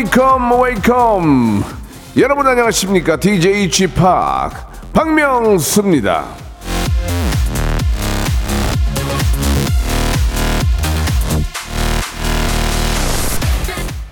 [0.00, 1.62] Wake up wake up
[2.16, 3.94] 여러분 안녕하십니까 DJ p
[4.94, 6.24] 박명수입니다.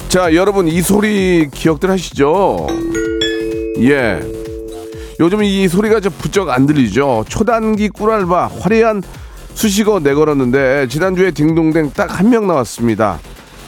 [0.08, 2.66] 자, 여러분 이 소리 기억들 하시죠?
[3.80, 4.20] 예.
[5.20, 7.24] 요즘 이 소리가 좀 부쩍 안 들리죠.
[7.28, 9.02] 초단기 꿀알바 화려한
[9.54, 13.18] 수식어 내걸었는데 지난주에 딩동댕 딱 한 명 나왔습니다.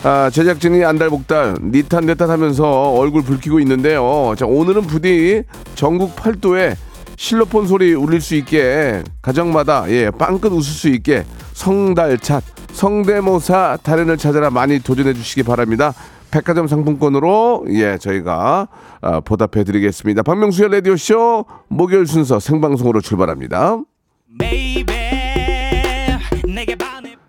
[0.03, 4.35] 아, 제작진이 안달복달 니탄 네탄 하면서 얼굴 붉히고 있는데요.
[4.37, 5.43] 자, 오늘은 부디
[5.75, 6.75] 전국 팔도에
[7.17, 12.43] 실로폰 소리 울릴 수 있게 가정마다 예, 빵끝 웃을 수 있게 성달찻
[12.73, 15.93] 성대모사 달인을 찾아라 많이 도전해 주시기 바랍니다.
[16.31, 18.69] 백화점 상품권으로 예 저희가
[19.03, 20.23] 아, 보답해 드리겠습니다.
[20.23, 23.81] 박명수의 라디오 쇼 목요일 순서 생방송으로 출발합니다.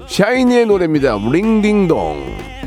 [0.08, 1.18] 샤이니의 노래입니다.
[1.18, 2.61] 링딩동.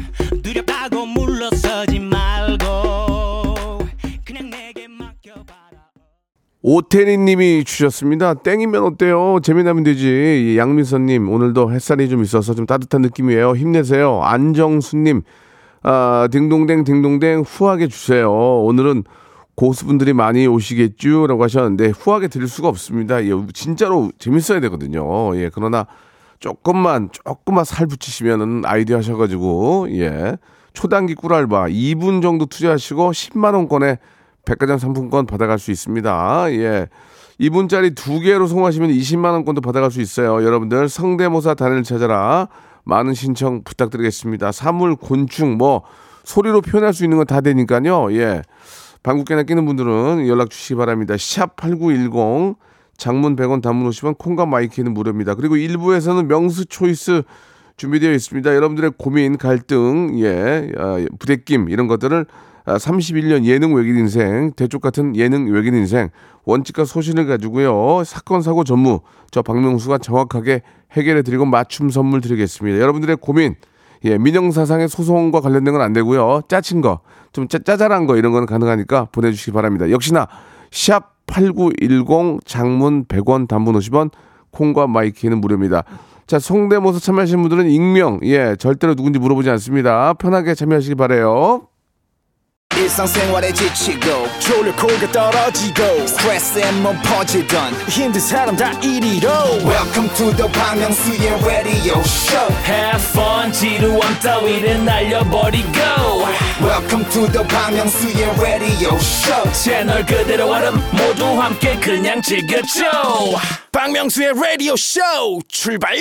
[6.67, 8.33] 오태리님이 주셨습니다.
[8.33, 9.39] 땡이면 어때요?
[9.43, 10.55] 재미나면 되지.
[10.57, 13.55] 양민선님 오늘도 햇살이 좀 있어서 좀 따뜻한 느낌이에요.
[13.55, 14.23] 힘내세요.
[14.23, 15.21] 안정수님
[15.83, 18.33] 아, 딩동댕 딩동댕 후하게 주세요.
[18.33, 19.05] 오늘은
[19.57, 23.23] 고수분들이 많이 오시겠죠라고 하셨는데 후하게 드릴 수가 없습니다.
[23.27, 25.37] 예, 진짜로 재밌어야 되거든요.
[25.37, 25.87] 예, 그러나
[26.41, 30.39] 조금만 조금만 살 붙이시면은 아이디어 하셔가지고 예
[30.73, 33.99] 초단기 꿀알바 2분 정도 투자하시고 10만 원권의
[34.45, 36.47] 백화점 상품권 받아갈 수 있습니다.
[36.53, 36.89] 예.
[37.41, 40.45] 2분짜리 두 개로 송하시면 20만 원권도 받아갈 수 있어요.
[40.45, 42.49] 여러분들 성대모사 단을 찾아라.
[42.85, 44.53] 많은 신청 부탁드리겠습니다.
[44.53, 45.83] 사물, 곤충 뭐
[46.25, 48.13] 소리로 표현할 수 있는 건 다 되니까요.
[48.13, 48.43] 예.
[49.03, 51.15] 방국계나 끼는 분들은 연락 주시기 바랍니다.
[51.19, 52.57] 샵 8910
[52.97, 55.35] 장문 100원 단문 50원 콩과 my K는 무료입니다.
[55.35, 57.23] 그리고 일부에서는 명수 choice
[57.77, 58.55] 준비되어 있습니다.
[58.55, 65.15] 여러분들의 고민, 갈등, 예, 아, 부대낌 이런 것들을 아, 31년 예능 외길 인생, 대쪽 같은
[65.17, 66.09] 예능 외길 인생,
[66.45, 68.03] 원칙과 소신을 가지고요.
[68.05, 72.79] 사건, 사고 전무, 저 박명수가 정확하게 해결해 드리고 맞춤 선물 드리겠습니다.
[72.81, 73.55] 여러분들의 고민,
[74.05, 76.43] 예, 민형사상의 소송과 관련된 건 안 되고요.
[76.49, 77.01] 짜친 거,
[77.33, 79.91] 좀 짜, 짜잘한 거 이런 거는 가능하니까 보내주시기 바랍니다.
[79.91, 80.27] 역시나
[80.71, 84.11] 샵 8910 장문 100원 단문 50원
[84.51, 85.85] 콩과 my K는 무료입니다.
[86.27, 90.15] 자, 성대모사 참여하시는 분들은 익명, 예, 절대로 누군지 물어보지 않습니다.
[90.15, 91.69] 편하게 참여하시기 바래요.
[92.77, 99.29] 일상생활에 지치고, 졸려 코가 떨어지고, 스트레스에 몸 퍼지던, 힘든 사람 다 이리로.
[99.65, 105.69] welcome to the Park Myung-soo's radio show Have fun 지루함 따위를 날려버리고
[106.61, 112.85] welcome to the Bang Myung-soo's radio show 채널 그대로 얼음 모두 함께 그냥 즐겨줘
[113.73, 115.97] 박명수의 radio show 출발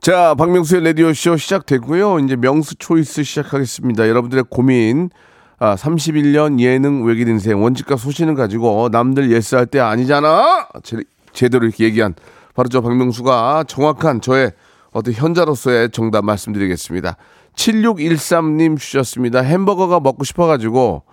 [0.00, 2.20] 자, 박명수의 라디오 쇼 시작됐고요.
[2.20, 4.08] 이제 명수 초이스 시작하겠습니다.
[4.08, 5.10] 여러분들의 고민,
[5.58, 10.68] 아, 31년 예능 외길 인생, 원칙과 소신을 가지고 남들 예스할 때 아니잖아!
[10.82, 10.98] 제,
[11.32, 12.14] 제대로 이렇게 얘기한
[12.54, 14.52] 바로 저 박명수가 정확한 저의
[14.92, 17.16] 어떤 현자로서의 정답 말씀드리겠습니다.
[17.54, 19.40] 7613님 주셨습니다.
[19.40, 21.04] 햄버거가 먹고 싶어가지고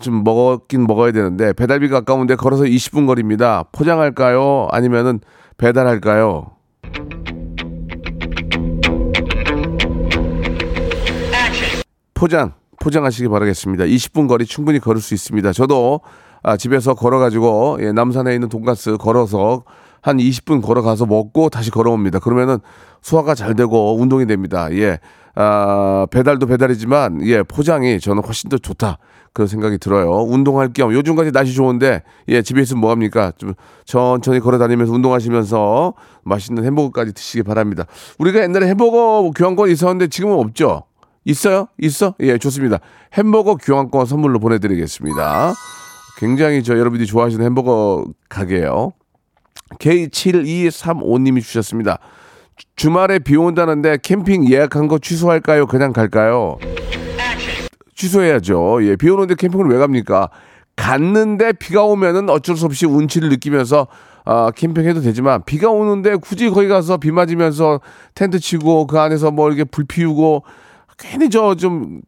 [0.00, 3.64] 좀 먹긴 먹어야 되는데 배달비가 아까운데 걸어서 20분 거리입니다.
[3.72, 4.68] 포장할까요?
[4.70, 5.20] 아니면은
[5.58, 6.52] 배달할까요?
[12.14, 13.84] 포장 포장하시기 바라겠습니다.
[13.84, 15.52] 20분 거리 충분히 걸을 수 있습니다.
[15.52, 16.00] 저도
[16.42, 19.62] 아, 집에서 걸어가지고 예, 남산에 있는 돈가스 걸어서
[20.00, 22.18] 한 20분 걸어가서 먹고 다시 걸어옵니다.
[22.18, 22.58] 그러면은
[23.00, 24.66] 소화가 잘 되고 운동이 됩니다.
[24.72, 24.98] 예,
[25.36, 28.98] 아, 배달도 배달이지만 예, 포장이 저는 훨씬 더 좋다
[29.32, 30.10] 그런 생각이 들어요.
[30.10, 33.30] 운동할 겸 요즘까지 날씨 좋은데 예, 집에 있으면 뭐 합니까?
[33.38, 33.54] 좀
[33.84, 37.84] 천천히 걸어 다니면서 운동하시면서 맛있는 햄버거까지 드시기 바랍니다.
[38.18, 40.82] 우리가 옛날에 햄버거 교환권 있었는데 지금은 없죠.
[41.24, 41.68] 있어요?
[41.80, 42.14] 있어?
[42.20, 42.78] 예, 좋습니다.
[43.14, 45.54] 햄버거 교환권 선물로 보내드리겠습니다.
[46.18, 48.92] 굉장히 저 여러분들이 좋아하시는 햄버거 가게예요.
[49.78, 51.98] K7235님이 주셨습니다.
[52.56, 55.66] 주- 주말에 비 온다는데 캠핑 예약한 거 취소할까요?
[55.66, 56.58] 그냥 갈까요?
[57.94, 58.80] 취소해야죠.
[58.84, 60.28] 예, 비 오는데 캠핑을 왜 갑니까?
[60.76, 63.86] 갔는데 비가 오면은 어쩔 수 없이 운치를 느끼면서
[64.24, 67.80] 아, 캠핑해도 되지만 비가 오는데 굳이 거기 가서 비 맞으면서
[68.14, 70.44] 텐트 치고 그 안에서 뭐 이렇게 불 피우고
[70.98, 72.02] 괜히 저좀좀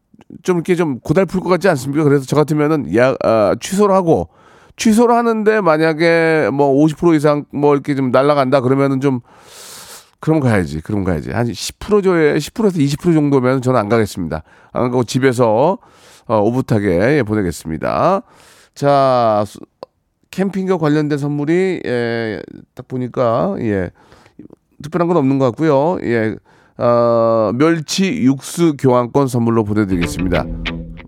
[0.47, 2.05] 이렇게 좀 고달플 것 같지 않습니까?
[2.05, 4.29] 그래서 저 같으면은 야 아, 취소를 하고
[4.77, 9.21] 취소를 하는데 만약에 뭐 50% 이상 뭐 이렇게 좀 날라간다 그러면은 좀
[10.21, 10.81] 그럼 가야지.
[10.81, 11.31] 그럼 가야지.
[11.31, 14.43] 한 10% 줘야 10%에서 20% 정도면 저는 안 가겠습니다.
[14.73, 15.79] 안 가고 집에서
[16.27, 18.23] 어, 오붓하게 예, 보내겠습니다.
[18.75, 19.61] 자, 수-
[20.31, 22.41] 캠핑과 관련된 선물이 예,
[22.75, 23.91] 딱 보니까 예.
[24.83, 25.99] 특별한 건 없는 것 같고요.
[26.03, 26.35] 예.
[26.77, 30.45] 어, 멸치 육수 교환권 선물로 보내드리겠습니다.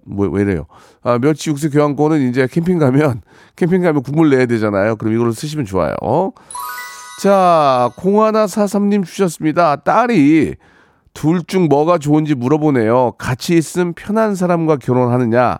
[0.04, 0.66] 뭐, 왜 이래요?
[1.02, 3.22] 아, 멸치 육수 교환권은 이제 캠핑 가면,
[3.56, 4.96] 캠핑 가면 국물 내야 되잖아요.
[4.96, 5.94] 그럼 이걸로 쓰시면 좋아요.
[7.22, 9.76] 자, 공하나 사삼님 주셨습니다.
[9.76, 10.54] 딸이
[11.14, 13.12] 둘 중 뭐가 좋은지 물어보네요.
[13.18, 15.56] 같이 있으면 편한 사람과 결혼하느냐,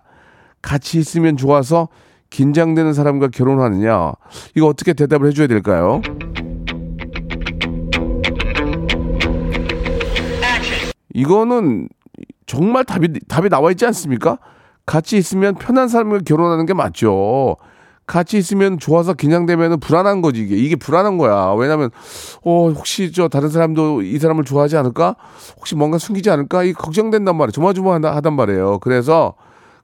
[0.63, 1.89] 같이 있으면 좋아서
[2.29, 4.13] 긴장되는 사람과 결혼하느냐.
[4.55, 6.03] 이거 어떻게 대답을 해줘야 될까요?
[11.17, 11.89] 이거는
[12.45, 14.39] 정말 답이 답이 나와 있지 않습니까?
[14.85, 17.57] 같이 있으면 편한 사람과 결혼하는 게 맞죠.
[18.07, 21.55] 같이 있으면 좋아서 긴장되면 불안한 거지 이게 이게 불안한 거야.
[21.59, 21.91] 왜냐면
[22.45, 25.17] 어 혹시 저 다른 사람도 이 사람을 좋아하지 않을까?
[25.57, 26.63] 혹시 뭔가 숨기지 않을까?
[26.65, 27.51] 이 걱정된단 말이에요.
[27.51, 28.79] 조마조마하단 말이에요.
[28.81, 29.35] 그래서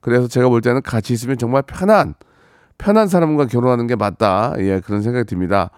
[0.02, 2.14] 그래서 제가 볼 때는 같이 있으면 정말 편한
[2.76, 4.52] 편한 사람과 결혼하는 게 맞다.
[4.58, 5.70] 예, 그런 생각이 듭니다.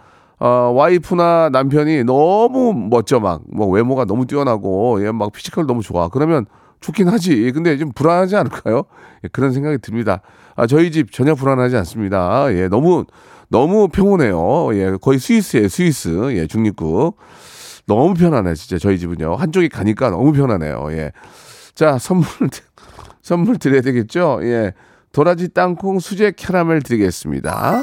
[0.44, 6.08] 어, 와이프나 남편이 너무 멋져 막, 뭐 외모가 너무 뛰어나고, 예, 막 physical 너무 좋아.
[6.08, 6.44] 그러면
[6.80, 7.50] 좋긴 하지.
[7.52, 8.82] 근데 좀 불안하지 않을까요?
[9.24, 10.20] 예, 그런 생각이 듭니다.
[10.54, 12.52] 아, 저희 집 전혀 불안하지 않습니다.
[12.52, 13.06] 예, 너무,
[13.48, 14.68] 너무 평온해요.
[14.74, 16.10] 예, 거의 스위스예요, 스위스.
[16.36, 17.16] 예, 중립국.
[17.86, 19.36] 너무 편안해, 진짜 저희 집은요.
[19.36, 20.88] 한쪽이 가니까 너무 편하네요.
[20.90, 21.12] 예.
[21.74, 22.26] 자, 선물,
[23.22, 24.40] 선물 드려야 되겠죠?
[24.42, 24.74] 예.
[25.10, 27.82] 도라지 땅콩 수제 캐러멜 드리겠습니다.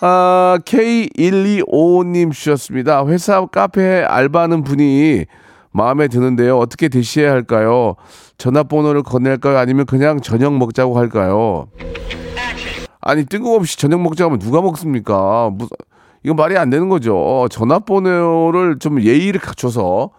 [0.00, 3.06] 아, K1255님 주셨습니다.
[3.06, 5.24] 회사 카페 알바하는 분이
[5.72, 6.58] 마음에 드는데요.
[6.58, 7.94] 어떻게 대시해야 할까요?
[8.38, 9.56] 전화번호를 건넬까요?
[9.58, 11.68] 아니면 그냥 저녁 먹자고 할까요?
[13.00, 15.50] 아니, 뜬금없이 저녁 먹자고 하면 누가 먹습니까?
[15.52, 15.70] 무슨,
[16.24, 17.46] 이거 말이 안 되는 거죠.
[17.50, 20.10] 전화번호를 좀 예의를 갖춰서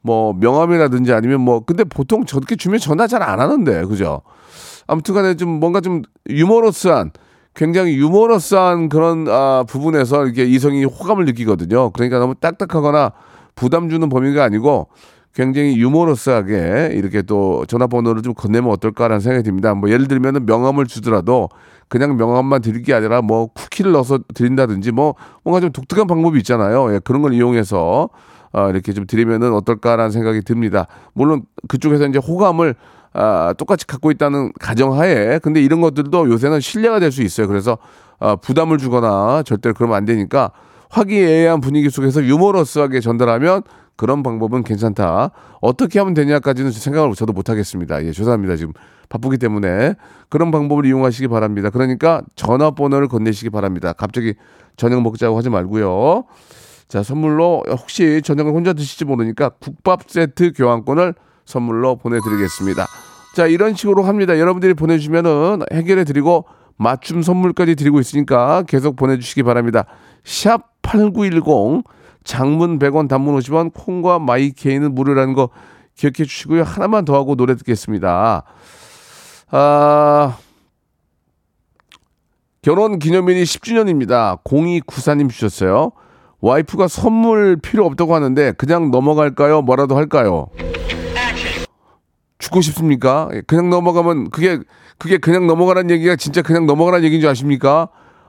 [0.00, 4.22] 뭐 명함이라든지 아니면 뭐 근데 보통 저렇게 주면 전화 잘 안 하는데 그죠?
[4.86, 7.10] 아무튼간에 좀 뭔가 좀 유머러스한
[7.56, 11.90] 굉장히 유머러스한 그런 아, 부분에서 이렇게 이성이 호감을 느끼거든요.
[11.90, 13.12] 그러니까 너무 딱딱하거나
[13.54, 14.88] 부담 주는 범위가 아니고
[15.34, 19.74] 굉장히 유머러스하게 이렇게 또 전화번호를 좀 건네면 어떨까라는 생각이 듭니다.
[19.74, 21.48] 뭐 예를 들면은 명함을 주더라도
[21.88, 26.92] 그냥 명함만 드릴 게 아니라 뭐 쿠키를 넣어서 드린다든지 뭐 뭔가 좀 독특한 방법이 있잖아요.
[26.94, 28.10] 예, 그런 걸 이용해서
[28.52, 30.86] 아, 이렇게 좀 드리면은 어떨까라는 생각이 듭니다.
[31.14, 32.74] 물론 그쪽에서 이제 호감을
[33.18, 37.48] 아, 똑같이 갖고 있다는 가정하에 근데 이런 것들도 요새는 신뢰가 될 수 있어요.
[37.48, 37.78] 그래서
[38.18, 40.50] 아, 부담을 주거나 절대로 그러면 안 되니까
[40.90, 43.62] 화기애애한 분위기 속에서 유머러스하게 전달하면
[43.96, 45.30] 그런 방법은 괜찮다.
[45.62, 48.04] 어떻게 하면 되냐까지는 생각을 저도 못 하겠습니다.
[48.04, 48.56] 예, 죄송합니다.
[48.56, 48.74] 지금
[49.08, 49.94] 바쁘기 때문에
[50.28, 51.70] 그런 방법을 이용하시기 바랍니다.
[51.70, 53.94] 그러니까 전화번호를 건네시기 바랍니다.
[53.94, 54.34] 갑자기
[54.76, 56.24] 저녁 먹자고 하지 말고요.
[56.88, 61.14] 자, 선물로 혹시 저녁을 혼자 드실지 모르니까 국밥 세트 교환권을
[61.46, 62.86] 선물로 보내드리겠습니다.
[63.34, 64.38] 자, 이런 식으로 합니다.
[64.38, 66.44] 여러분들이 보내주시면은 해결해 드리고
[66.76, 69.86] 맞춤 선물까지 드리고 있으니까 계속 보내주시기 바랍니다.
[70.24, 71.84] 샵 8910
[72.24, 75.48] 장문 100원 단문 50원 콩과 마이케이는 무료라는 거
[75.94, 76.64] 기억해 주시고요.
[76.64, 78.42] 하나만 더 하고 노래 듣겠습니다.
[79.50, 80.36] 아,
[82.62, 84.42] 결혼 기념일이 10주년입니다.
[84.42, 85.92] 0294님 주셨어요.
[86.40, 89.62] 와이프가 선물 필요 없다고 하는데 그냥 넘어갈까요?
[89.62, 90.48] 뭐라도 할까요?
[92.38, 93.28] 죽고 싶습니까?
[93.32, 94.58] 예, 그냥 넘어가면 그게
[94.98, 97.88] 그게 그냥 넘어가라는 얘기가 진짜 그냥 넘어가라는 얘기인 줄 아십니까?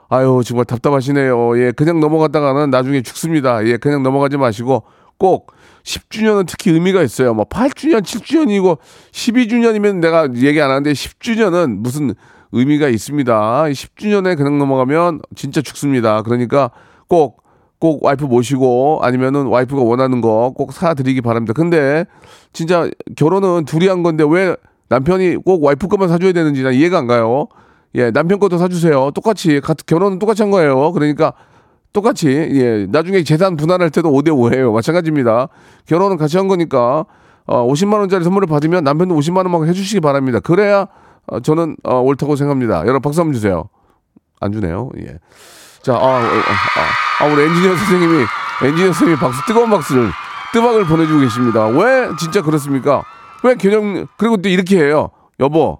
[0.09, 1.59] 아유 정말 답답하시네요.
[1.59, 3.65] 예, 그냥 넘어갔다가는 나중에 죽습니다.
[3.65, 4.83] 예, 그냥 넘어가지 마시고
[5.17, 5.51] 꼭
[5.83, 7.33] 10주년은 특히 의미가 있어요.
[7.33, 8.77] 뭐 8주년, 7주년이고
[9.11, 12.13] 12주년이면 내가 얘기 안 하는데 10주년은 무슨
[12.51, 13.63] 의미가 있습니다.
[13.63, 16.21] 10주년에 그냥 넘어가면 진짜 죽습니다.
[16.21, 16.71] 그러니까
[17.07, 17.43] 꼭
[17.79, 21.53] 꼭 와이프 모시고 아니면은 와이프가 원하는 거 꼭 사드리기 바랍니다.
[21.53, 22.05] 근데
[22.53, 24.55] 진짜 결혼은 둘이 한 건데 왜
[24.89, 27.47] 남편이 꼭 와이프 것만 사줘야 되는지 나 이해가 안 가요.
[27.95, 29.11] 예, 남편 것도 사주세요.
[29.11, 30.91] 똑같이 같- 결혼은 똑같이 한 거예요.
[30.91, 31.33] 그러니까
[31.93, 34.71] 똑같이 예 나중에 재산 분할할 때도 5대 5예요.
[34.73, 35.49] 마찬가지입니다.
[35.85, 37.05] 결혼은 같이 한 거니까
[37.45, 40.39] 어, 50만 원짜리 선물을 받으면 남편도 50만 원만 해주시기 바랍니다.
[40.39, 40.87] 그래야
[41.27, 42.81] 어, 저는 어, 옳다고 생각합니다.
[42.81, 43.65] 여러분 박수 한번 주세요.
[44.39, 44.89] 안 주네요.
[44.99, 45.17] 예.
[45.81, 48.25] 자, 아, 어, 아, 아, 아, 우리 엔지니어 선생님이
[48.63, 50.11] 엔지니어 선생님이 박수 뜨거운 박수를
[50.53, 51.67] 뜨박을 보내주고 계십니다.
[51.67, 53.03] 왜 진짜 그렇습니까?
[53.43, 55.09] 왜 개념 그리고 또 이렇게 해요.
[55.39, 55.79] 여보,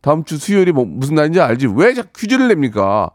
[0.00, 1.68] 다음 주 수요일이 뭐 무슨 날인지 알지?
[1.74, 3.10] 왜 자꾸 퀴즈를 냅니까?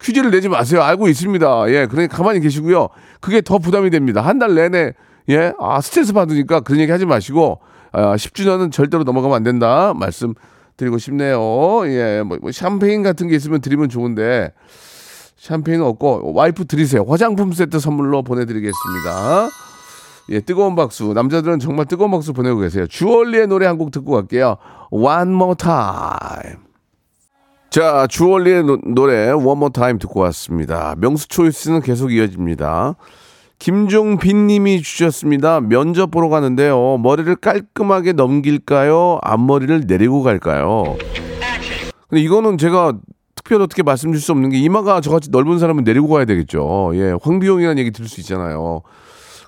[0.00, 0.82] 퀴즈를 내지 마세요.
[0.82, 1.64] 알고 있습니다.
[1.68, 2.88] 예, 그러니까 가만히 계시고요.
[3.20, 4.20] 그게 더 부담이 됩니다.
[4.20, 4.92] 한 달 내내
[5.30, 7.60] 예, 아 스트레스 받으니까 그런 얘기 하지 마시고
[7.92, 10.34] 아, 10주년은 절대로 넘어가면 안 된다 말씀
[10.76, 11.38] 드리고 싶네요.
[11.86, 14.52] 예, 뭐, 뭐 샴페인 같은 게 있으면 드리면 좋은데
[15.44, 17.04] 샴페인은 없고 와이프 드리세요.
[17.06, 19.48] 화장품 세트 선물로 보내드리겠습니다.
[20.30, 21.12] 예, 뜨거운 박수.
[21.12, 22.86] 남자들은 정말 뜨거운 박수 보내고 계세요.
[22.86, 24.56] 주얼리의 노래 한 곡 듣고 갈게요.
[24.90, 26.56] One more time.
[27.68, 30.94] 자, 주얼리의 노, 노래 One more time 듣고 왔습니다.
[30.96, 32.94] 명수 choice는 계속 이어집니다.
[33.58, 35.60] 김종빈 님이 주셨습니다.
[35.60, 36.96] 면접 보러 가는데요.
[37.02, 39.18] 머리를 깔끔하게 넘길까요?
[39.22, 40.96] 앞머리를 내리고 갈까요?
[42.08, 42.94] 근데 이거는 제가
[43.44, 46.92] 특별히 어떻게 말씀드릴 수 없는 게 이마가 저같이 넓은 사람은 내리고 가야 되겠죠.
[46.94, 48.80] 예, 황비용이라는 얘기 들을 수 있잖아요.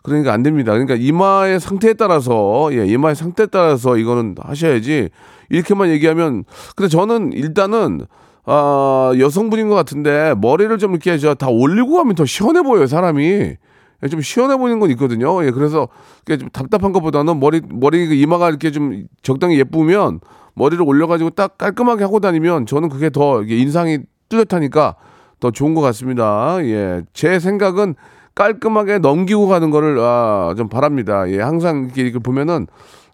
[0.03, 0.73] 그러니까 안 됩니다.
[0.73, 5.09] 그러니까 이마의 상태에 따라서 예, 이마의 상태에 따라서 이거는 하셔야지
[5.49, 6.45] 이렇게만 얘기하면
[6.77, 8.03] 근데 저는 일단은
[8.45, 13.25] 아, 여성분인 것 같은데 머리를 좀 이렇게 저다 올리고 가면 더 시원해 보여요, 사람이.
[13.25, 15.43] 예, 좀 시원해 보이는 건 있거든요.
[15.45, 15.89] 예, 그래서
[16.27, 20.21] 좀 답답한 것보다는 머리 머리 그 이마가 이렇게 좀 적당히 예쁘면
[20.57, 24.97] 머리를 올려가지고 딱 깔끔하게 하고 다니면 저는 그게 더 인상이 뚜렷하니까
[25.39, 26.57] 더 좋은 것 같습니다.
[26.63, 27.95] 예, 제 생각은
[28.35, 31.31] 깔끔하게 넘기고 가는 거를 아, 좀 바랍니다.
[31.31, 32.67] 예, 항상 이렇게, 이렇게 보면은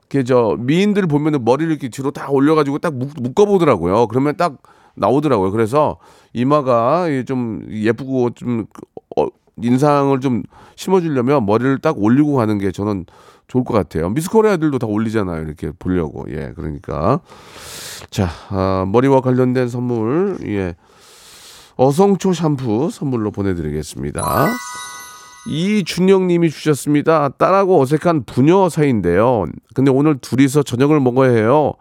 [0.08, 4.06] 이렇게 저 미인들 보면은 머리를 이렇게 뒤로 딱 올려가지고 딱 묶, 묶어보더라고요.
[4.06, 4.58] 그러면 딱
[4.94, 5.50] 나오더라고요.
[5.50, 5.98] 그래서
[6.32, 8.66] 이마가 예, 좀 예쁘고 좀
[9.16, 9.26] 어,
[9.60, 10.44] 인상을 좀
[10.76, 13.06] 심어주려면 머리를 딱 올리고 가는 게 저는
[13.48, 14.08] 좋을 것 같아요.
[14.10, 15.42] 미스코리아들도 다 올리잖아요.
[15.42, 16.24] 이렇게 보려고.
[16.30, 17.20] 예, 그러니까.
[18.10, 20.74] 자, 아, 머리와 관련된 선물, 예.
[21.76, 24.46] 어성초 샴푸 선물로 보내드리겠습니다.
[25.46, 27.30] 이준영 님이 주셨습니다.
[27.30, 29.46] 딸하고 어색한 부녀 사이인데요.
[29.74, 31.72] 근데 오늘 둘이서 저녁을 먹어야 해요.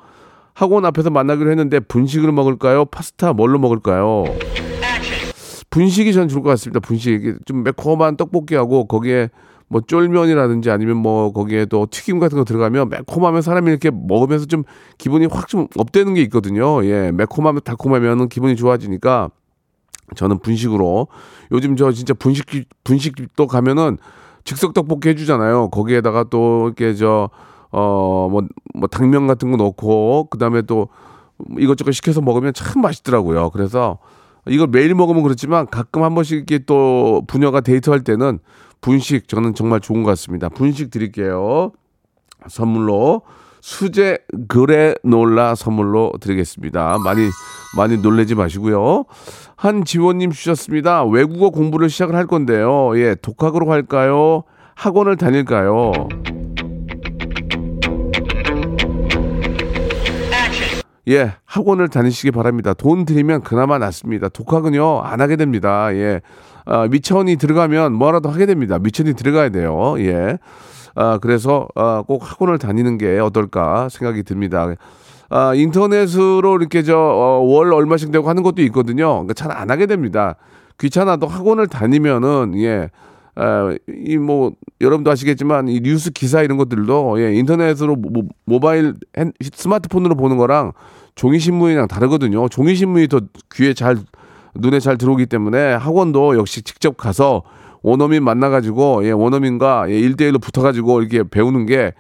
[0.54, 2.86] 학원 앞에서 만나기로 했는데 분식을 먹을까요?
[2.86, 4.24] 파스타 뭘로 먹을까요?
[5.70, 6.80] 분식이 전 좋을 것 같습니다.
[6.80, 7.46] 분식.
[7.46, 9.30] 좀 매콤한 떡볶이하고 거기에
[9.72, 14.64] 뭐 쫄면이라든지 아니면 뭐 거기에 또 튀김 같은 거 들어가면 매콤하면 사람이 이렇게 먹으면서 좀
[14.98, 16.84] 기분이 확 좀 업되는 게 있거든요.
[16.84, 17.12] 예.
[17.14, 19.30] 매콤하면 달콤하면은 기분이 좋아지니까
[20.18, 21.08] 저는 분식으로
[21.54, 22.48] 요즘 저 진짜 분식
[22.84, 23.98] 분식집도 가면은
[24.44, 25.70] 즉석 떡볶이 해주잖아요.
[25.70, 30.90] 거기에다가 또 이렇게 저어뭐뭐 당면 같은 거 넣고 그 다음에 또
[31.58, 33.52] 이것저것 시켜서 먹으면 참 맛있더라고요.
[33.52, 34.00] 그래서
[34.48, 38.40] 이걸 매일 먹으면 그렇지만 가끔 한 번씩 이렇게 또 부녀가 데이트할 때는
[38.82, 40.50] 분식 저는 정말 좋은 것 같습니다.
[40.50, 41.72] 분식 드릴게요.
[42.48, 43.22] 선물로
[43.62, 46.98] 수제 그래놀라 선물로 드리겠습니다.
[47.04, 47.30] 많이
[47.78, 49.06] 많이 놀래지 마시고요.
[49.56, 51.06] 한지원님 주셨습니다.
[51.06, 52.98] 외국어 공부를 시작을 할 건데요.
[52.98, 54.44] 예, 독학으로 할까요?
[54.74, 55.92] 학원을 다닐까요?
[61.08, 62.74] 예, 학원을 다니시기 바랍니다.
[62.74, 64.30] 돈 들이면 그나마 낫습니다.
[64.30, 65.94] 독학은요, 안 하게 됩니다.
[65.94, 66.22] 예.
[66.66, 68.80] 아, 미천이 들어가면 뭐라도 하게 됩니다.
[68.80, 69.96] 미천이 들어가야 돼요.
[70.00, 70.38] 예.
[70.96, 74.74] 아, 그래서 아, 꼭 학원을 다니는 게 어떨까 생각이 듭니다.
[75.30, 79.08] 아, 인터넷으로 이렇게 저월 어, 얼마씩 내고 하는 것도 있거든요.
[79.14, 80.36] 그러니까 잘 안 하게 됩니다.
[80.80, 82.90] 귀찮아도 학원을 다니면은 예.
[83.36, 84.52] 아, 이뭐
[84.82, 90.74] 여러분도 아시겠지만 이 뉴스 기사 이런 것들도 예, 인터넷으로 모, 모바일 핸, 스마트폰으로 보는 거랑
[91.16, 92.50] 종이 신문이랑 다르거든요.
[92.50, 93.22] 종이 신문이 더
[93.54, 93.96] 귀에 잘
[94.56, 97.44] 눈에 잘 들어오기 때문에 학원도 역시 직접 가서
[97.84, 101.94] 원어민 만나가지고 예, 원어민과 예, 1대1로 붙어가지고 이렇게 배우는 게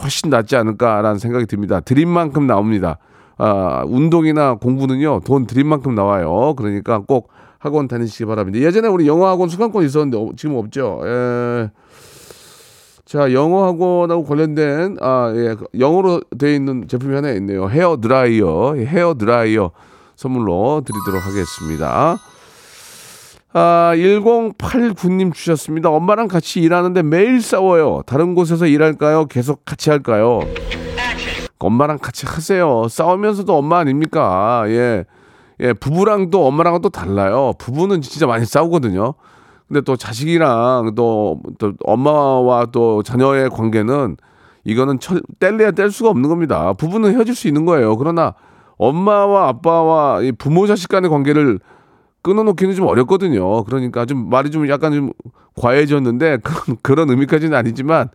[0.00, 1.80] 훨씬 낫지 않을까라는 생각이 듭니다.
[1.80, 2.98] 드림만큼 나옵니다.
[3.38, 6.54] 아, 운동이나 공부는요, 돈 드림만큼 나와요.
[6.56, 8.58] 그러니까 꼭 학원 다니시기 바랍니다.
[8.58, 11.00] 예전에 우리 영어 학원 수강권 있었는데 어, 지금 없죠.
[11.04, 11.70] 예.
[13.04, 17.68] 자, 영어 학원하고 관련된 아, 예, 영어로 되어 있는 제품이 하나 있네요.
[17.68, 19.70] 헤어 드라이어, 헤어 드라이어
[20.16, 22.16] 선물로 드리도록 하겠습니다.
[23.52, 25.90] 아, 1089님 주셨습니다.
[25.90, 28.02] 엄마랑 같이 일하는데 매일 싸워요.
[28.06, 29.26] 다른 곳에서 일할까요?
[29.26, 30.40] 계속 같이 할까요?
[31.58, 32.86] 엄마랑 같이 하세요.
[32.88, 34.64] 싸우면서도 엄마 아닙니까?
[34.66, 35.04] 예.
[35.60, 37.54] 예, 부부랑 또 엄마랑은 또 달라요.
[37.58, 39.14] 부부는 진짜 많이 싸우거든요.
[39.68, 44.16] 근데 또 자식이랑 또, 또 엄마와 또 자녀의 관계는
[44.64, 46.72] 이거는 철, 뗄래야 뗄 수가 없는 겁니다.
[46.74, 47.96] 부부는 헤어질 수 있는 거예요.
[47.96, 48.34] 그러나
[48.78, 51.58] 엄마와 아빠와 이 부모 자식 간의 관계를
[52.22, 53.64] 끊어놓기는 좀 어렵거든요.
[53.64, 55.12] 그러니까 좀 말이 좀 약간 좀
[55.60, 58.08] 과해졌는데 그런, 그런 의미까지는 아니지만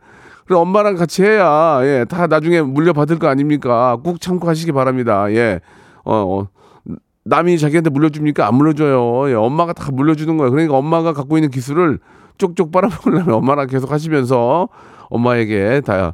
[0.46, 3.98] 그래 엄마랑 같이 해야 예, 다 나중에 물려받을 거 아닙니까?
[4.03, 5.32] 꾹 참고 하시기 바랍니다.
[5.32, 5.62] 예.
[6.03, 6.48] 어, 어.
[7.24, 8.48] 남이 자기한테 물려줍니까?
[8.48, 9.30] 안 물려줘요.
[9.30, 10.51] 예, 엄마가 다 물려주는 거예요.
[10.51, 12.00] 그러니까 엄마가 갖고 있는 기술을
[12.38, 14.68] 쪽쪽 빨아먹으려면 엄마랑 계속 하시면서
[15.10, 16.13] 엄마에게 다 아,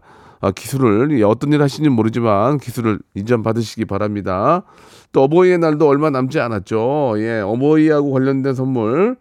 [0.56, 4.64] 기술을 예, 어떤 일 하시는지 모르지만 기술을 인정받으시기 바랍니다.
[5.12, 7.16] 또 어버이의 날도 얼마 남지 않았죠.
[7.18, 9.18] 예, 어버이하고 관련된 선물.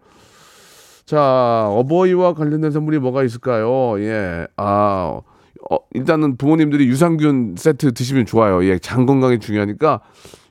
[1.05, 3.99] 자, 어버이와 관련된 선물이 뭐가 있을까요?
[3.99, 5.21] 예, 아,
[5.69, 8.63] 어, 일단은 부모님들이 유산균 세트 드시면 좋아요.
[8.65, 10.01] 예, 장 건강이 중요하니까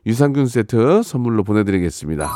[0.06, 2.30] 유산균 세트 선물로 보내드리겠습니다.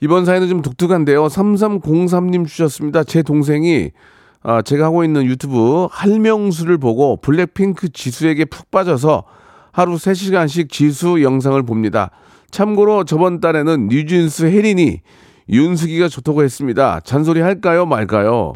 [0.00, 1.26] 이번 사연은 좀 독특한데요.
[1.26, 3.04] 3303님 주셨습니다.
[3.04, 3.92] 제 동생이
[4.42, 9.24] 아, 제가 하고 있는 유튜브 할명수를 보고 블랙핑크 지수에게 푹 빠져서
[9.70, 12.10] 하루 3시간씩 지수 영상을 봅니다.
[12.50, 15.00] 참고로 저번 달에는 뉴진스 혜린이
[15.48, 17.00] 윤수기가 좋다고 했습니다.
[17.00, 18.52] 잔소리 할까요 말까요?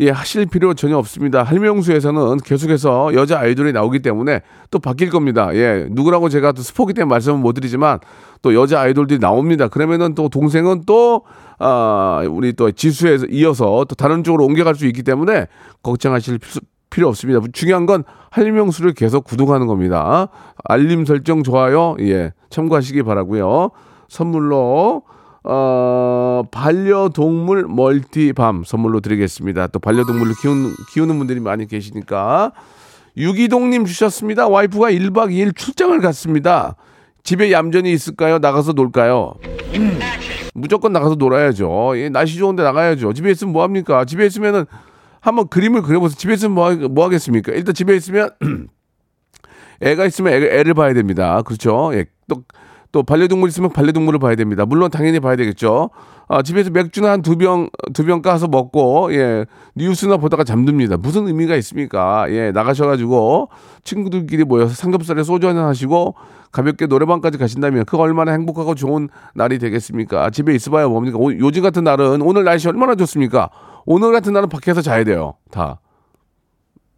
[0.00, 1.42] 예, 하실 필요 전혀 없습니다.
[1.42, 4.40] 할명수에서는 계속해서 여자 아이돌이 나오기 때문에
[4.70, 5.54] 또 바뀔 겁니다.
[5.54, 7.98] 예, 누구라고 제가 또 스포기 때문에 말씀을 못 드리지만
[8.40, 9.68] 또 여자 아이돌들이 나옵니다.
[9.68, 11.22] 그러면은 또 동생은 또,
[11.58, 15.48] 아, 우리 또 지수에 이어서 또 다른 쪽으로 옮겨갈 수 있기 때문에
[15.82, 17.40] 걱정하실 필요, 필요 없습니다.
[17.52, 20.28] 중요한 건 할명수를 계속 구독하는 겁니다.
[20.64, 23.70] 알림 설정 좋아요, 예, 참고하시기 바라고요
[24.08, 25.02] 선물로
[25.42, 29.68] 어, 반려동물 멀티밤 선물로 드리겠습니다.
[29.68, 32.52] 또 반려동물을 키우는, 키우는 분들이 많이 계시니까.
[33.16, 34.48] 유기동님 주셨습니다.
[34.48, 36.76] 와이프가 1박 2일 출장을 갔습니다.
[37.22, 38.38] 집에 얌전히 있을까요?
[38.38, 39.34] 나가서 놀까요?
[40.54, 41.92] 무조건 나가서 놀아야죠.
[41.96, 43.12] 예, 날씨 좋은데 나가야죠.
[43.12, 44.04] 집에 있으면 뭐합니까?
[44.04, 44.64] 집에 있으면은
[45.20, 46.16] 한번 그림을 그려보세요.
[46.16, 47.52] 집에 있으면 뭐, 하- 뭐 하겠습니까?
[47.52, 48.30] 일단 집에 있으면
[49.82, 51.42] 애가 있으면 애, 애를 봐야 됩니다.
[51.42, 51.90] 그렇죠?
[51.94, 52.42] 예, 또,
[52.92, 54.66] 또 반려동물 있으면 반려동물을 봐야 됩니다.
[54.66, 55.90] 물론 당연히 봐야 되겠죠.
[56.28, 60.96] 아, 집에서 맥주나 한 두 병, 두 병 까서 먹고, 예, 뉴스나 보다가 잠듭니다.
[60.96, 62.26] 무슨 의미가 있습니까?
[62.30, 63.48] 예, 나가셔가지고
[63.84, 66.14] 친구들끼리 모여서 삼겹살에 소주 한잔 하시고
[66.52, 70.30] 가볍게 노래방까지 가신다면 그거 얼마나 행복하고 좋은 날이 되겠습니까?
[70.30, 71.18] 집에 있어봐야 뭡니까?
[71.18, 73.50] 오- 요즘 같은 날은 오늘 날씨 얼마나 좋습니까?
[73.86, 75.34] 오늘 같은 날은 밖에서 자야 돼요.
[75.50, 75.80] 다.